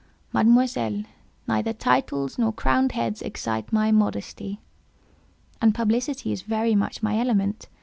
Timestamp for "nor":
2.39-2.51